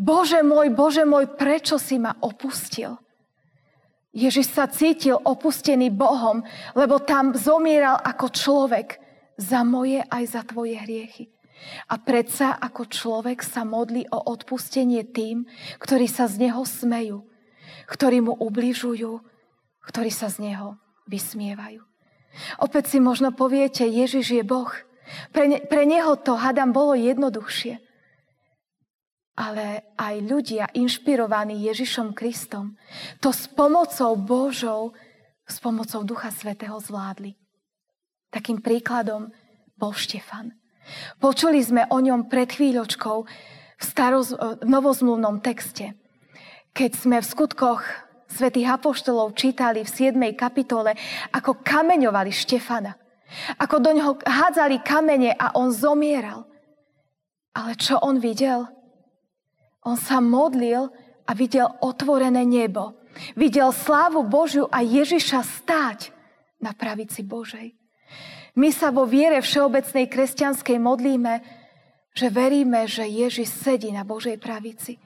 Bože 0.00 0.40
môj, 0.40 0.72
Bože 0.72 1.04
môj, 1.04 1.28
prečo 1.36 1.76
si 1.76 2.00
ma 2.00 2.16
opustil? 2.24 2.96
Ježiš 4.16 4.48
sa 4.56 4.64
cítil 4.64 5.20
opustený 5.20 5.92
Bohom, 5.92 6.40
lebo 6.72 7.04
tam 7.04 7.36
zomieral 7.36 8.00
ako 8.00 8.32
človek 8.32 8.96
za 9.36 9.60
moje 9.60 10.00
aj 10.00 10.24
za 10.24 10.40
tvoje 10.48 10.80
hriechy. 10.80 11.28
A 11.92 12.00
predsa 12.00 12.56
ako 12.56 12.88
človek 12.88 13.44
sa 13.44 13.68
modlí 13.68 14.08
o 14.08 14.18
odpustenie 14.32 15.04
tým, 15.04 15.44
ktorí 15.76 16.08
sa 16.08 16.24
z 16.24 16.48
neho 16.48 16.64
smejú, 16.64 17.20
ktorí 17.84 18.24
mu 18.24 18.32
ubližujú, 18.40 19.20
ktorí 19.84 20.08
sa 20.08 20.32
z 20.32 20.48
neho 20.48 20.80
vysmievajú. 21.12 21.84
Opäť 22.56 22.96
si 22.96 22.98
možno 23.04 23.36
poviete, 23.36 23.84
Ježiš 23.84 24.32
je 24.32 24.42
Boh. 24.48 24.72
Pre, 25.36 25.44
ne, 25.44 25.60
pre 25.60 25.84
neho 25.84 26.16
to, 26.16 26.40
hadam, 26.40 26.72
bolo 26.72 26.96
jednoduchšie 26.96 27.89
ale 29.40 29.96
aj 29.96 30.14
ľudia 30.20 30.68
inšpirovaní 30.76 31.64
Ježišom 31.64 32.12
Kristom 32.12 32.76
to 33.24 33.32
s 33.32 33.48
pomocou 33.48 34.12
Božou, 34.20 34.92
s 35.48 35.56
pomocou 35.64 36.04
Ducha 36.04 36.28
Svetého 36.28 36.76
zvládli. 36.76 37.40
Takým 38.28 38.60
príkladom 38.60 39.32
bol 39.80 39.96
Štefan. 39.96 40.52
Počuli 41.16 41.64
sme 41.64 41.88
o 41.88 41.98
ňom 42.04 42.28
pred 42.28 42.52
chvíľočkou 42.52 43.18
v, 43.24 43.28
staroz, 43.80 44.36
v 44.36 44.68
novozmluvnom 44.68 45.40
texte. 45.40 45.96
Keď 46.76 46.90
sme 46.94 47.16
v 47.24 47.26
skutkoch 47.26 47.82
svätých 48.28 48.76
apoštolov 48.76 49.34
čítali 49.34 49.82
v 49.82 49.90
7. 49.90 50.14
kapitole, 50.36 50.94
ako 51.32 51.64
kameňovali 51.64 52.30
Štefana. 52.30 52.94
Ako 53.58 53.80
do 53.80 53.90
ňoho 53.94 54.12
hádzali 54.22 54.84
kamene 54.84 55.34
a 55.34 55.56
on 55.56 55.72
zomieral. 55.74 56.46
Ale 57.56 57.74
čo 57.74 57.98
on 57.98 58.22
videl? 58.22 58.68
On 59.84 59.96
sa 59.96 60.20
modlil 60.20 60.92
a 61.24 61.30
videl 61.32 61.68
otvorené 61.80 62.44
nebo. 62.44 63.00
Videl 63.34 63.72
slávu 63.72 64.22
Božiu 64.26 64.68
a 64.68 64.84
Ježiša 64.84 65.40
stáť 65.42 66.12
na 66.60 66.76
pravici 66.76 67.24
Božej. 67.24 67.74
My 68.58 68.74
sa 68.74 68.90
vo 68.90 69.06
viere 69.06 69.40
všeobecnej 69.40 70.10
kresťanskej 70.10 70.78
modlíme, 70.82 71.34
že 72.12 72.26
veríme, 72.28 72.84
že 72.90 73.06
Ježiš 73.06 73.48
sedí 73.62 73.94
na 73.94 74.02
Božej 74.02 74.36
pravici. 74.42 74.98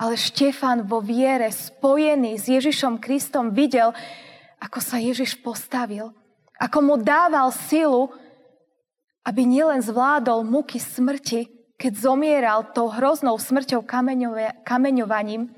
Ale 0.00 0.18
Štefan 0.18 0.84
vo 0.88 0.98
viere 0.98 1.52
spojený 1.52 2.40
s 2.40 2.50
Ježišom 2.50 2.98
Kristom 2.98 3.52
videl, 3.54 3.92
ako 4.58 4.78
sa 4.80 4.98
Ježiš 4.98 5.38
postavil, 5.40 6.10
ako 6.60 6.78
mu 6.84 6.94
dával 7.00 7.52
silu, 7.52 8.12
aby 9.24 9.44
nielen 9.44 9.80
zvládol 9.84 10.44
muky 10.44 10.80
smrti, 10.80 11.59
keď 11.80 11.92
zomieral 11.96 12.76
tou 12.76 12.92
hroznou 12.92 13.40
smrťou 13.40 13.80
kameňovaním, 14.68 15.48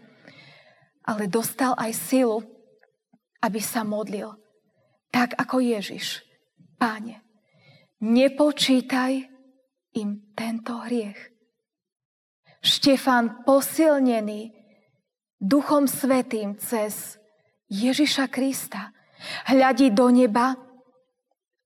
ale 1.02 1.26
dostal 1.26 1.74
aj 1.74 1.90
silu, 1.98 2.46
aby 3.42 3.58
sa 3.58 3.82
modlil. 3.82 4.30
Tak 5.10 5.34
ako 5.34 5.58
Ježiš. 5.58 6.22
Páne, 6.78 7.26
nepočítaj 7.98 9.26
im 9.98 10.22
tento 10.38 10.78
hriech. 10.86 11.18
Štefan 12.62 13.42
posilnený 13.42 14.54
Duchom 15.42 15.90
Svetým 15.90 16.54
cez 16.54 17.18
Ježiša 17.66 18.30
Krista 18.30 18.94
hľadí 19.50 19.90
do 19.90 20.06
neba 20.14 20.54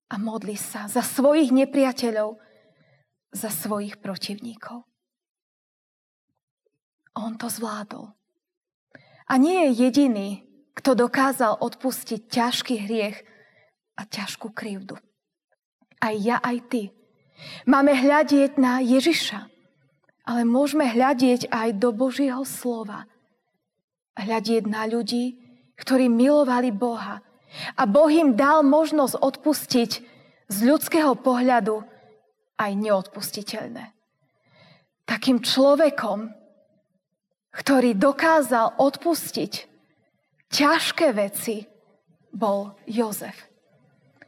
a 0.08 0.14
modlí 0.16 0.56
sa 0.56 0.88
za 0.88 1.04
svojich 1.04 1.52
nepriateľov, 1.52 2.40
za 3.36 3.52
svojich 3.52 4.00
protivníkov. 4.00 4.88
On 7.16 7.36
to 7.36 7.52
zvládol. 7.52 8.16
A 9.28 9.36
nie 9.36 9.68
je 9.68 9.88
jediný, 9.88 10.28
kto 10.76 10.96
dokázal 10.96 11.60
odpustiť 11.60 12.28
ťažký 12.28 12.74
hriech 12.88 13.16
a 13.96 14.04
ťažkú 14.04 14.52
krivdu. 14.52 14.96
Aj 16.00 16.12
ja, 16.16 16.36
aj 16.40 16.56
ty. 16.68 16.82
Máme 17.64 17.96
hľadieť 17.96 18.60
na 18.60 18.84
Ježiša, 18.84 19.48
ale 20.28 20.42
môžeme 20.44 20.84
hľadieť 20.84 21.48
aj 21.48 21.80
do 21.80 21.92
Božieho 21.92 22.44
slova. 22.44 23.08
Hľadieť 24.16 24.64
na 24.68 24.88
ľudí, 24.88 25.36
ktorí 25.76 26.08
milovali 26.08 26.72
Boha. 26.72 27.20
A 27.76 27.82
Boh 27.88 28.08
im 28.08 28.36
dal 28.36 28.60
možnosť 28.64 29.16
odpustiť 29.20 29.90
z 30.46 30.58
ľudského 30.64 31.16
pohľadu 31.16 31.95
aj 32.56 32.72
neodpustiteľné. 32.76 33.92
Takým 35.06 35.38
človekom, 35.44 36.32
ktorý 37.54 37.94
dokázal 37.94 38.76
odpustiť 38.80 39.52
ťažké 40.50 41.14
veci, 41.14 41.64
bol 42.34 42.76
Jozef. 42.84 43.48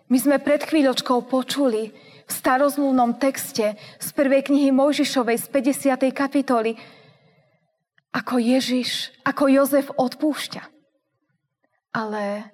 My 0.09 0.17
sme 0.17 0.41
pred 0.41 0.65
chvíľočkou 0.65 1.29
počuli 1.29 1.93
v 2.25 2.33
starozmluvnom 2.33 3.21
texte 3.21 3.77
z 3.77 4.09
prvej 4.17 4.49
knihy 4.49 4.73
Mojžišovej 4.73 5.37
z 5.37 5.47
50. 5.53 6.09
kapitoly, 6.17 6.73
ako 8.13 8.41
Ježiš, 8.41 9.13
ako 9.25 9.53
Jozef 9.53 9.93
odpúšťa. 9.93 10.65
Ale 11.93 12.49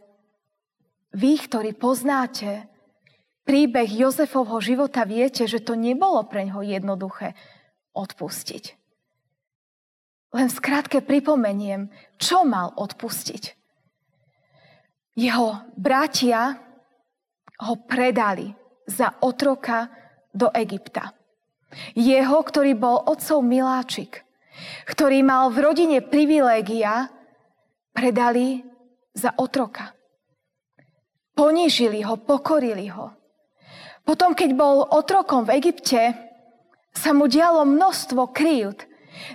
vy, 1.14 1.38
ktorí 1.46 1.78
poznáte 1.78 2.66
príbeh 3.44 3.88
Jozefovho 3.88 4.58
života 4.58 5.04
viete, 5.04 5.44
že 5.44 5.60
to 5.60 5.76
nebolo 5.76 6.24
pre 6.24 6.48
ňoho 6.48 6.64
jednoduché 6.64 7.36
odpustiť. 7.92 8.64
Len 10.34 10.48
skrátke 10.50 10.98
pripomeniem, 10.98 11.92
čo 12.18 12.42
mal 12.42 12.74
odpustiť. 12.74 13.54
Jeho 15.14 15.70
bratia 15.78 16.58
ho 17.62 17.74
predali 17.86 18.50
za 18.82 19.14
otroka 19.22 19.86
do 20.34 20.50
Egypta. 20.50 21.14
Jeho, 21.94 22.42
ktorý 22.42 22.74
bol 22.74 22.98
otcov 23.06 23.46
miláčik, 23.46 24.26
ktorý 24.90 25.22
mal 25.22 25.54
v 25.54 25.62
rodine 25.62 25.98
privilégia, 26.02 27.10
predali 27.94 28.66
za 29.14 29.30
otroka. 29.38 29.94
Ponížili 31.34 32.02
ho, 32.02 32.18
pokorili 32.18 32.90
ho. 32.90 33.14
Potom, 34.04 34.36
keď 34.36 34.50
bol 34.52 34.84
otrokom 34.84 35.48
v 35.48 35.56
Egypte, 35.64 36.12
sa 36.92 37.10
mu 37.16 37.24
dialo 37.24 37.64
množstvo 37.64 38.30
kryjút. 38.30 38.84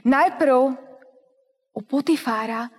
Najprv 0.05 0.57
u 1.73 1.81
Putifára 1.81 2.69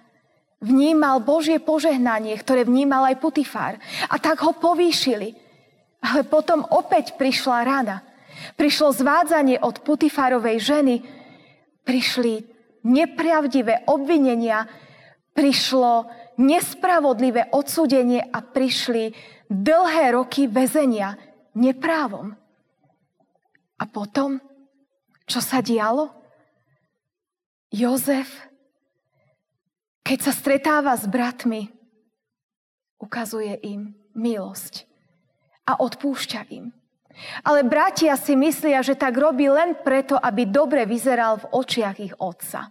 vnímal 0.62 1.18
Božie 1.20 1.58
požehnanie, 1.58 2.38
ktoré 2.38 2.62
vnímal 2.62 3.10
aj 3.10 3.18
Putifár. 3.18 3.74
A 4.06 4.16
tak 4.22 4.38
ho 4.46 4.54
povýšili. 4.54 5.34
Ale 6.00 6.24
potom 6.24 6.64
opäť 6.70 7.18
prišla 7.18 7.66
rana. 7.66 8.06
Prišlo 8.56 8.94
zvádzanie 8.94 9.60
od 9.60 9.82
Putifárovej 9.84 10.62
ženy. 10.62 10.94
Prišli 11.84 12.40
nepravdivé 12.86 13.84
obvinenia. 13.90 14.64
Prišlo 15.34 16.06
nespravodlivé 16.40 17.52
odsúdenie 17.52 18.24
a 18.30 18.40
prišli 18.40 19.12
dlhé 19.50 20.16
roky 20.16 20.48
väzenia 20.48 21.29
neprávom. 21.54 22.34
A 23.80 23.84
potom, 23.88 24.38
čo 25.24 25.40
sa 25.40 25.64
dialo? 25.64 26.12
Jozef, 27.70 28.28
keď 30.02 30.18
sa 30.26 30.32
stretáva 30.34 30.92
s 30.98 31.06
bratmi, 31.06 31.70
ukazuje 32.98 33.56
im 33.62 33.94
milosť 34.12 34.84
a 35.64 35.78
odpúšťa 35.78 36.40
im. 36.50 36.74
Ale 37.46 37.66
bratia 37.66 38.14
si 38.18 38.34
myslia, 38.34 38.82
že 38.82 38.98
tak 38.98 39.14
robí 39.14 39.46
len 39.46 39.78
preto, 39.82 40.18
aby 40.18 40.46
dobre 40.46 40.86
vyzeral 40.86 41.42
v 41.42 41.48
očiach 41.52 41.96
ich 42.02 42.14
otca. 42.18 42.70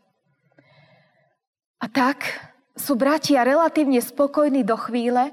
A 1.80 1.86
tak 1.88 2.28
sú 2.76 3.00
bratia 3.00 3.44
relatívne 3.48 4.00
spokojní 4.04 4.68
do 4.68 4.76
chvíle, 4.76 5.32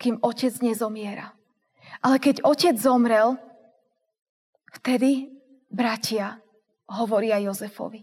kým 0.00 0.16
otec 0.20 0.52
nezomiera. 0.64 1.36
Ale 2.02 2.18
keď 2.18 2.42
otec 2.42 2.74
zomrel, 2.76 3.38
vtedy 4.74 5.30
bratia 5.70 6.42
hovoria 6.90 7.38
Jozefovi. 7.38 8.02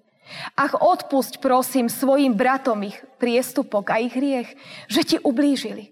Ach, 0.56 0.78
odpusť 0.78 1.42
prosím 1.42 1.90
svojim 1.90 2.38
bratom 2.38 2.86
ich 2.86 2.98
priestupok 3.18 3.92
a 3.92 4.00
ich 4.00 4.14
hriech, 4.14 4.50
že 4.88 5.02
ti 5.04 5.18
ublížili. 5.20 5.92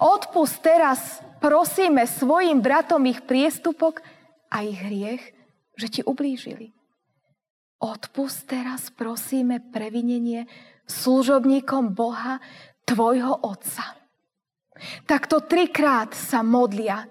Odpust 0.00 0.64
teraz, 0.64 1.20
prosíme, 1.38 2.08
svojim 2.08 2.58
bratom 2.58 3.04
ich 3.06 3.22
priestupok 3.22 4.02
a 4.50 4.64
ich 4.64 4.80
hriech, 4.80 5.22
že 5.78 5.86
ti 5.88 6.00
ublížili. 6.02 6.74
Odpust 7.78 8.50
teraz, 8.50 8.90
prosíme, 8.90 9.62
previnenie 9.70 10.50
služobníkom 10.90 11.94
Boha, 11.94 12.42
tvojho 12.82 13.38
Otca. 13.46 13.94
Takto 15.06 15.46
trikrát 15.46 16.16
sa 16.16 16.42
modlia 16.42 17.06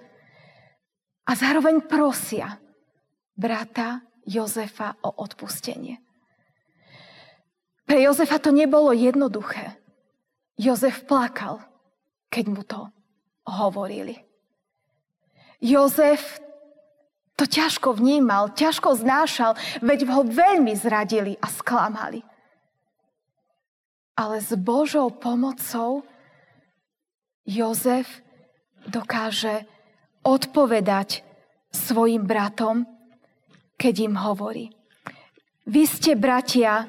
a 1.27 1.31
zároveň 1.35 1.83
prosia 1.83 2.55
brata 3.35 4.01
Jozefa 4.23 4.95
o 5.03 5.11
odpustenie. 5.19 5.99
Pre 7.87 7.99
Jozefa 7.99 8.39
to 8.39 8.55
nebolo 8.55 8.95
jednoduché. 8.95 9.75
Jozef 10.57 11.05
plakal 11.05 11.67
keď 12.37 12.45
mu 12.51 12.61
to 12.63 12.79
hovorili. 13.47 14.19
Jozef 15.63 16.37
to 17.37 17.49
ťažko 17.49 17.97
vnímal, 17.97 18.53
ťažko 18.53 18.97
znášal, 18.97 19.57
veď 19.81 20.09
ho 20.09 20.21
veľmi 20.25 20.73
zradili 20.77 21.37
a 21.41 21.47
sklamali. 21.49 22.21
Ale 24.17 24.41
s 24.41 24.53
Božou 24.57 25.13
pomocou 25.13 26.01
Jozef 27.45 28.09
dokáže 28.89 29.69
odpovedať 30.23 31.21
svojim 31.73 32.25
bratom, 32.25 32.85
keď 33.77 33.93
im 34.09 34.15
hovorí. 34.17 34.65
Vy 35.67 35.83
ste, 35.83 36.15
bratia, 36.15 36.87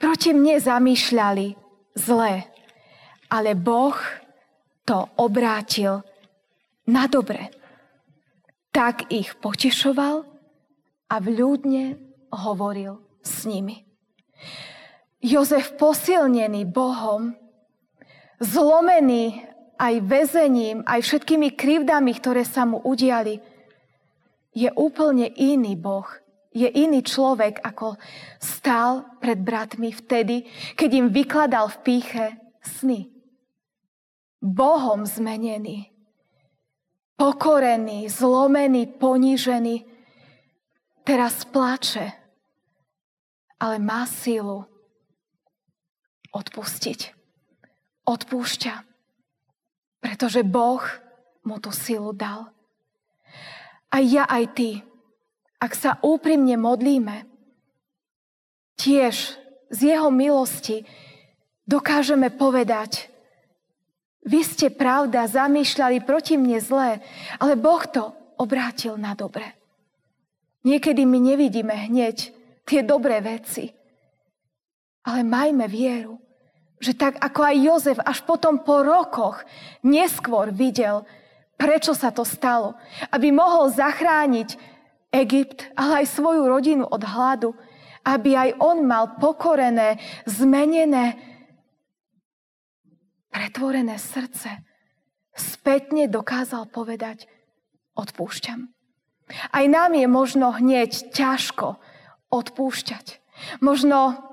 proti 0.00 0.32
mne 0.32 0.58
zamýšľali 0.58 1.46
zlé, 1.94 2.48
ale 3.28 3.52
Boh 3.52 3.96
to 4.88 5.04
obrátil 5.20 6.00
na 6.88 7.04
dobre. 7.04 7.52
Tak 8.72 9.12
ich 9.12 9.36
potešoval 9.36 10.24
a 11.08 11.14
vľúdne 11.20 12.00
hovoril 12.32 13.00
s 13.20 13.44
nimi. 13.44 13.84
Jozef 15.20 15.76
posilnený 15.76 16.64
Bohom, 16.64 17.34
zlomený 18.38 19.44
aj 19.78 19.94
väzením, 20.02 20.82
aj 20.82 21.06
všetkými 21.06 21.54
krivdami, 21.54 22.12
ktoré 22.18 22.42
sa 22.42 22.66
mu 22.66 22.82
udiali, 22.82 23.38
je 24.52 24.68
úplne 24.74 25.30
iný 25.38 25.78
Boh, 25.78 26.06
je 26.50 26.66
iný 26.66 27.06
človek, 27.06 27.62
ako 27.62 27.94
stál 28.42 29.06
pred 29.22 29.38
bratmi 29.38 29.94
vtedy, 29.94 30.50
keď 30.74 30.90
im 30.98 31.06
vykladal 31.14 31.70
v 31.70 31.78
píche 31.86 32.26
sny. 32.58 33.06
Bohom 34.42 35.06
zmenený, 35.06 35.94
pokorený, 37.14 38.10
zlomený, 38.10 38.98
ponížený, 38.98 39.86
teraz 41.06 41.46
plače, 41.46 42.14
ale 43.58 43.76
má 43.82 44.06
sílu 44.06 44.66
odpustiť. 46.34 47.14
Odpúšťa, 48.08 48.87
pretože 49.98 50.46
Boh 50.46 50.82
mu 51.42 51.58
tú 51.58 51.74
silu 51.74 52.14
dal. 52.14 52.50
A 53.88 54.04
ja 54.04 54.28
aj 54.28 54.44
ty, 54.54 54.70
ak 55.58 55.72
sa 55.74 55.96
úprimne 56.04 56.54
modlíme, 56.60 57.24
tiež 58.78 59.34
z 59.68 59.78
jeho 59.80 60.08
milosti 60.12 60.86
dokážeme 61.66 62.30
povedať, 62.30 63.10
vy 64.28 64.44
ste, 64.44 64.68
pravda, 64.68 65.24
zamýšľali 65.24 66.04
proti 66.04 66.36
mne 66.36 66.60
zlé, 66.60 67.00
ale 67.40 67.56
Boh 67.56 67.80
to 67.88 68.12
obrátil 68.36 69.00
na 69.00 69.16
dobre. 69.16 69.56
Niekedy 70.68 71.08
my 71.08 71.18
nevidíme 71.32 71.72
hneď 71.72 72.28
tie 72.68 72.84
dobré 72.84 73.24
veci, 73.24 73.72
ale 75.08 75.24
majme 75.24 75.64
vieru, 75.64 76.20
že 76.78 76.94
tak 76.94 77.18
ako 77.18 77.40
aj 77.42 77.56
Jozef 77.58 77.98
až 78.02 78.22
potom 78.22 78.62
po 78.62 78.86
rokoch 78.86 79.42
neskôr 79.82 80.54
videl, 80.54 81.02
prečo 81.58 81.94
sa 81.94 82.14
to 82.14 82.22
stalo, 82.22 82.78
aby 83.10 83.34
mohol 83.34 83.70
zachrániť 83.70 84.54
Egypt, 85.10 85.66
ale 85.74 86.04
aj 86.04 86.14
svoju 86.14 86.46
rodinu 86.46 86.84
od 86.86 87.02
hladu, 87.02 87.50
aby 88.06 88.36
aj 88.38 88.50
on 88.62 88.86
mal 88.86 89.18
pokorené, 89.18 89.98
zmenené 90.24 91.18
pretvorené 93.28 93.98
srdce 93.98 94.68
spätne 95.38 96.10
dokázal 96.10 96.66
povedať 96.68 97.30
odpúšťam. 97.94 98.70
Aj 99.52 99.64
nám 99.68 99.94
je 99.94 100.06
možno 100.08 100.50
hneď 100.56 101.12
ťažko 101.14 101.78
odpúšťať. 102.32 103.20
Možno 103.62 104.27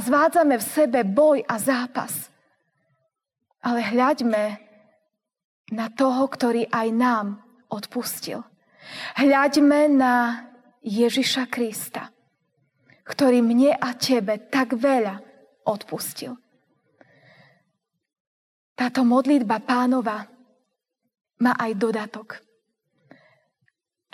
zvádzame 0.00 0.56
v 0.58 0.64
sebe 0.64 1.00
boj 1.02 1.42
a 1.46 1.58
zápas. 1.58 2.30
Ale 3.62 3.82
hľaďme 3.82 4.44
na 5.74 5.90
toho, 5.90 6.30
ktorý 6.30 6.70
aj 6.70 6.88
nám 6.94 7.26
odpustil. 7.66 8.46
Hľaďme 9.18 9.90
na 9.90 10.46
Ježiša 10.86 11.50
Krista, 11.50 12.14
ktorý 13.02 13.42
mne 13.42 13.74
a 13.74 13.90
tebe 13.98 14.46
tak 14.46 14.78
veľa 14.78 15.18
odpustil. 15.66 16.38
Táto 18.76 19.02
modlitba 19.02 19.58
pánova 19.66 20.30
má 21.42 21.52
aj 21.58 21.72
dodatok. 21.74 22.28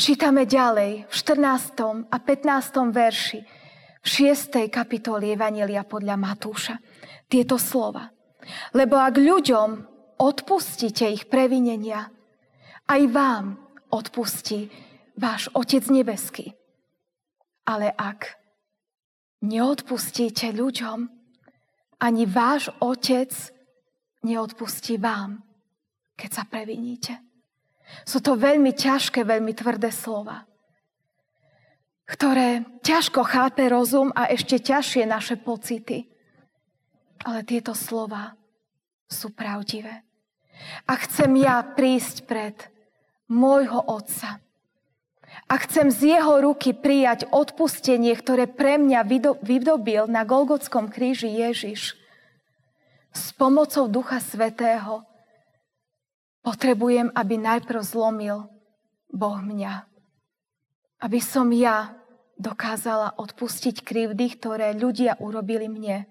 Čítame 0.00 0.48
ďalej 0.48 1.04
v 1.04 1.12
14. 1.12 2.08
a 2.08 2.16
15. 2.16 2.88
verši 2.88 3.61
6. 4.02 4.66
kapitole 4.66 5.30
Evangelia 5.30 5.86
podľa 5.86 6.18
Matúša 6.18 6.74
tieto 7.30 7.54
slova. 7.54 8.10
Lebo 8.74 8.98
ak 8.98 9.14
ľuďom 9.14 9.70
odpustíte 10.18 11.06
ich 11.06 11.30
previnenia, 11.30 12.10
aj 12.90 13.02
vám 13.14 13.62
odpustí 13.94 14.66
váš 15.14 15.46
Otec 15.54 15.86
nebeský. 15.86 16.50
Ale 17.62 17.94
ak 17.94 18.34
neodpustíte 19.46 20.50
ľuďom, 20.50 21.06
ani 22.02 22.22
váš 22.26 22.74
Otec 22.82 23.30
neodpustí 24.26 24.98
vám, 24.98 25.46
keď 26.18 26.30
sa 26.34 26.42
previníte. 26.42 27.22
Sú 28.02 28.18
to 28.18 28.34
veľmi 28.34 28.74
ťažké, 28.74 29.22
veľmi 29.22 29.54
tvrdé 29.54 29.94
slova, 29.94 30.42
ktoré 32.12 32.68
ťažko 32.84 33.24
chápe 33.24 33.64
rozum 33.72 34.12
a 34.12 34.28
ešte 34.28 34.60
ťažšie 34.60 35.08
naše 35.08 35.40
pocity. 35.40 36.04
Ale 37.24 37.40
tieto 37.48 37.72
slova 37.72 38.36
sú 39.08 39.32
pravdivé. 39.32 40.04
A 40.84 40.92
chcem 41.00 41.32
ja 41.40 41.64
prísť 41.64 42.28
pred 42.28 42.56
môjho 43.32 43.80
Otca. 43.88 44.44
A 45.48 45.54
chcem 45.64 45.88
z 45.88 46.20
jeho 46.20 46.44
ruky 46.44 46.76
prijať 46.76 47.24
odpustenie, 47.32 48.12
ktoré 48.12 48.44
pre 48.44 48.76
mňa 48.76 49.00
vydobil 49.40 50.04
na 50.04 50.28
Golgotskom 50.28 50.92
kríži 50.92 51.32
Ježiš. 51.32 51.96
S 53.16 53.32
pomocou 53.32 53.88
Ducha 53.88 54.20
Svetého 54.20 55.08
potrebujem, 56.44 57.08
aby 57.16 57.40
najprv 57.40 57.80
zlomil 57.80 58.44
Boh 59.08 59.40
mňa. 59.40 59.88
Aby 61.00 61.20
som 61.24 61.48
ja 61.52 62.01
dokázala 62.42 63.14
odpustiť 63.14 63.86
krivdy, 63.86 64.34
ktoré 64.34 64.74
ľudia 64.74 65.14
urobili 65.22 65.70
mne. 65.70 66.10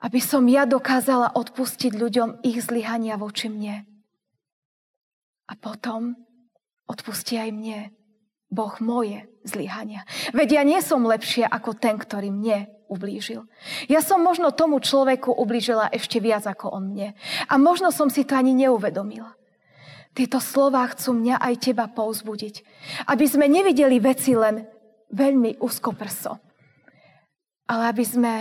Aby 0.00 0.20
som 0.24 0.48
ja 0.48 0.64
dokázala 0.64 1.36
odpustiť 1.36 1.92
ľuďom 1.92 2.40
ich 2.40 2.64
zlyhania 2.64 3.20
voči 3.20 3.52
mne. 3.52 3.84
A 5.46 5.52
potom 5.60 6.16
odpustí 6.88 7.36
aj 7.36 7.52
mne 7.52 7.78
Boh 8.48 8.72
moje 8.80 9.26
zlyhania. 9.44 10.06
Veď 10.32 10.48
ja 10.58 10.62
nie 10.64 10.80
som 10.80 11.04
lepšia 11.04 11.50
ako 11.50 11.76
ten, 11.76 11.98
ktorý 11.98 12.30
mne 12.32 12.70
ublížil. 12.86 13.46
Ja 13.90 13.98
som 14.02 14.22
možno 14.22 14.54
tomu 14.54 14.78
človeku 14.78 15.34
ublížila 15.34 15.90
ešte 15.90 16.22
viac 16.22 16.46
ako 16.46 16.70
on 16.70 16.94
mne. 16.94 17.18
A 17.50 17.54
možno 17.58 17.90
som 17.90 18.06
si 18.06 18.22
to 18.22 18.38
ani 18.38 18.54
neuvedomila. 18.54 19.34
Tieto 20.16 20.40
slová 20.40 20.86
chcú 20.94 21.12
mňa 21.12 21.36
aj 21.42 21.54
teba 21.60 21.90
pouzbudiť. 21.90 22.64
Aby 23.10 23.26
sme 23.28 23.50
nevideli 23.50 24.00
veci 24.00 24.32
len 24.32 24.64
veľmi 25.12 25.62
úzkoprso. 25.62 26.38
Ale 27.66 27.82
aby 27.90 28.04
sme 28.06 28.34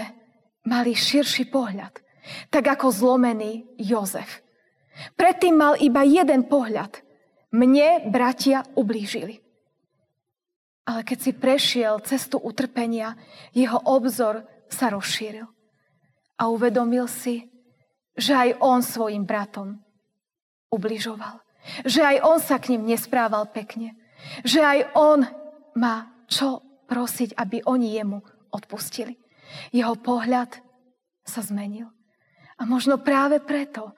mali 0.66 0.94
širší 0.94 1.50
pohľad. 1.50 2.02
Tak 2.50 2.66
ako 2.78 2.90
zlomený 2.90 3.78
Jozef. 3.78 4.42
Predtým 5.14 5.56
mal 5.56 5.74
iba 5.78 6.02
jeden 6.02 6.50
pohľad. 6.50 7.02
Mne 7.54 8.10
bratia 8.10 8.66
ublížili. 8.74 9.40
Ale 10.86 11.02
keď 11.02 11.18
si 11.18 11.32
prešiel 11.34 11.98
cestu 12.06 12.38
utrpenia, 12.38 13.18
jeho 13.54 13.82
obzor 13.90 14.46
sa 14.70 14.94
rozšíril. 14.94 15.46
A 16.38 16.52
uvedomil 16.52 17.10
si, 17.10 17.50
že 18.14 18.38
aj 18.38 18.50
on 18.62 18.80
svojim 18.86 19.26
bratom 19.26 19.82
ubližoval. 20.70 21.42
Že 21.88 22.02
aj 22.06 22.18
on 22.22 22.38
sa 22.38 22.62
k 22.62 22.76
ním 22.76 22.86
nesprával 22.86 23.50
pekne. 23.50 23.98
Že 24.46 24.60
aj 24.62 24.80
on 24.94 25.20
má 25.74 26.15
čo 26.30 26.62
prosiť, 26.86 27.38
aby 27.38 27.66
oni 27.66 27.98
jemu 27.98 28.20
odpustili. 28.54 29.18
Jeho 29.74 29.98
pohľad 29.98 30.58
sa 31.26 31.42
zmenil. 31.42 31.90
A 32.56 32.64
možno 32.64 33.02
práve 33.02 33.42
preto 33.44 33.94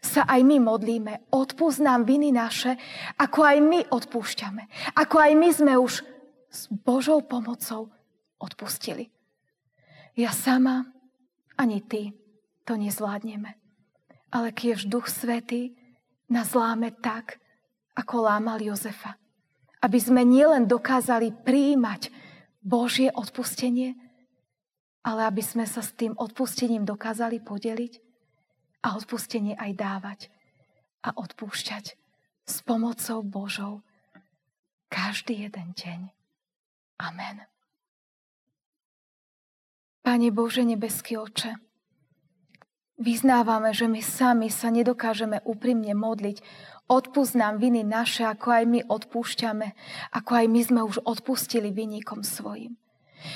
sa 0.00 0.24
aj 0.24 0.40
my 0.46 0.62
modlíme. 0.62 1.28
Odpúsť 1.34 1.80
nám 1.82 2.06
viny 2.06 2.30
naše, 2.30 2.78
ako 3.18 3.38
aj 3.44 3.58
my 3.60 3.80
odpúšťame. 3.90 4.62
Ako 4.96 5.16
aj 5.18 5.32
my 5.34 5.48
sme 5.52 5.74
už 5.76 6.06
s 6.48 6.60
Božou 6.72 7.20
pomocou 7.26 7.92
odpustili. 8.40 9.10
Ja 10.16 10.32
sama, 10.32 10.88
ani 11.58 11.82
ty 11.84 12.14
to 12.64 12.78
nezvládneme. 12.78 13.58
Ale 14.32 14.48
kiež 14.54 14.86
Duch 14.88 15.10
Svetý 15.10 15.74
nás 16.30 16.54
láme 16.54 16.94
tak, 16.94 17.42
ako 17.98 18.28
lámal 18.28 18.62
Jozefa. 18.62 19.18
Aby 19.78 19.98
sme 20.02 20.26
nielen 20.26 20.66
dokázali 20.66 21.30
prijímať 21.30 22.10
Božie 22.58 23.14
odpustenie, 23.14 23.94
ale 25.06 25.20
aby 25.30 25.40
sme 25.40 25.64
sa 25.64 25.80
s 25.80 25.94
tým 25.94 26.12
odpustením 26.18 26.82
dokázali 26.82 27.38
podeliť 27.40 27.92
a 28.82 28.98
odpustenie 28.98 29.54
aj 29.54 29.72
dávať 29.78 30.20
a 31.06 31.14
odpúšťať 31.14 31.94
s 32.48 32.56
pomocou 32.66 33.22
Božou 33.22 33.86
každý 34.90 35.46
jeden 35.46 35.76
deň. 35.76 36.00
Amen. 36.98 37.46
Pane 40.02 40.32
Bože, 40.32 40.64
nebeský 40.64 41.20
oče, 41.20 41.67
vyznávame, 42.98 43.70
že 43.72 43.86
my 43.86 44.02
sami 44.02 44.50
sa 44.50 44.68
nedokážeme 44.68 45.40
úprimne 45.46 45.94
modliť 45.94 46.42
Odpust 46.88 47.36
nám 47.36 47.60
viny 47.60 47.84
naše, 47.84 48.24
ako 48.24 48.48
aj 48.48 48.64
my 48.64 48.80
odpúšťame, 48.88 49.76
ako 50.16 50.30
aj 50.40 50.46
my 50.48 50.60
sme 50.64 50.80
už 50.88 51.04
odpustili 51.04 51.68
vynikom 51.68 52.24
svojim. 52.24 52.80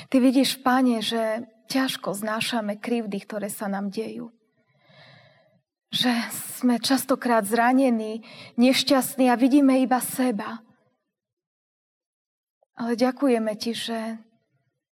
Ty 0.09 0.17
vidíš, 0.17 0.65
Pane, 0.65 1.05
že 1.05 1.45
ťažko 1.69 2.17
znášame 2.17 2.81
krivdy, 2.81 3.21
ktoré 3.21 3.53
sa 3.53 3.69
nám 3.69 3.93
dejú. 3.93 4.33
Že 5.93 6.09
sme 6.57 6.81
častokrát 6.81 7.45
zranení, 7.45 8.25
nešťastní 8.57 9.29
a 9.29 9.37
vidíme 9.37 9.77
iba 9.85 10.01
seba. 10.01 10.65
Ale 12.73 12.97
ďakujeme 12.97 13.53
Ti, 13.53 13.71
že 13.77 13.99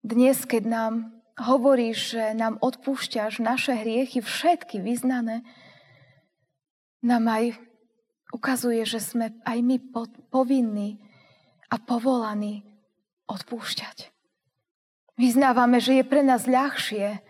dnes, 0.01 0.49
keď 0.49 0.63
nám 0.65 0.93
hovoríš, 1.37 2.17
že 2.17 2.25
nám 2.33 2.57
odpúšťaš 2.65 3.45
naše 3.45 3.77
hriechy, 3.77 4.25
všetky 4.25 4.81
vyznané, 4.81 5.45
nám 7.05 7.29
aj 7.29 7.45
ukazuje, 8.33 8.83
že 8.89 8.99
sme 8.99 9.37
aj 9.45 9.59
my 9.61 9.77
povinní 10.33 10.99
a 11.71 11.77
povolaní 11.77 12.65
odpúšťať. 13.29 14.11
Vyznávame, 15.17 15.81
že 15.81 16.01
je 16.01 16.05
pre 16.05 16.21
nás 16.21 16.45
ľahšie 16.45 17.21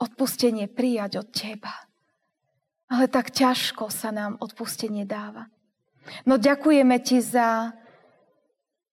odpustenie 0.00 0.68
prijať 0.68 1.24
od 1.24 1.28
Teba. 1.32 1.72
Ale 2.90 3.06
tak 3.06 3.30
ťažko 3.30 3.88
sa 3.92 4.10
nám 4.10 4.36
odpustenie 4.42 5.06
dáva. 5.06 5.48
No 6.24 6.40
ďakujeme 6.40 6.96
Ti 7.00 7.18
za 7.22 7.72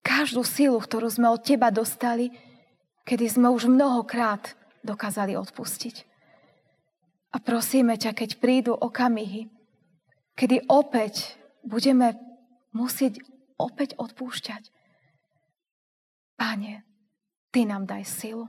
každú 0.06 0.48
silu, 0.48 0.80
ktorú 0.80 1.12
sme 1.12 1.28
od 1.28 1.42
Teba 1.44 1.68
dostali, 1.74 2.32
kedy 3.08 3.32
sme 3.32 3.48
už 3.48 3.72
mnohokrát 3.72 4.60
dokázali 4.84 5.40
odpustiť. 5.40 6.04
A 7.32 7.40
prosíme 7.40 7.96
ťa, 7.96 8.12
keď 8.12 8.30
prídu 8.44 8.76
okamihy, 8.76 9.48
kedy 10.36 10.68
opäť 10.68 11.40
budeme 11.64 12.20
musieť 12.76 13.24
opäť 13.56 13.96
odpúšťať. 13.96 14.70
Pane, 16.36 16.84
Ty 17.48 17.64
nám 17.64 17.88
daj 17.88 18.04
silu, 18.04 18.46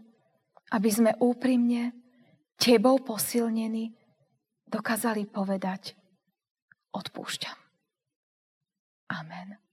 aby 0.75 0.91
sme 0.91 1.15
úprimne, 1.23 1.95
Tebou 2.59 2.99
posilnení, 2.99 3.95
dokázali 4.67 5.31
povedať 5.31 5.95
odpúšťam. 6.91 7.55
Amen. 9.15 9.68